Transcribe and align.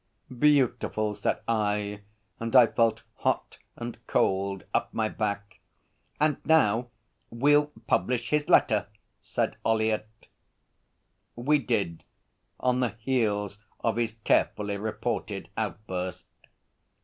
'Beautiful!' 0.35 1.13
said 1.13 1.41
I, 1.47 2.01
and 2.39 2.55
I 2.55 2.65
felt 2.65 3.03
hot 3.17 3.59
and 3.75 3.99
cold 4.07 4.63
up 4.73 4.91
my 4.95 5.09
back. 5.09 5.59
'And 6.19 6.37
now 6.43 6.87
we'll 7.29 7.67
publish 7.85 8.31
his 8.31 8.49
letter,' 8.49 8.87
said 9.21 9.57
Ollyett. 9.63 10.09
We 11.35 11.59
did 11.59 12.03
on 12.59 12.79
the 12.79 12.95
heels 12.97 13.59
of 13.81 13.97
his 13.97 14.15
carefully 14.23 14.77
reported 14.77 15.49
outburst. 15.55 16.25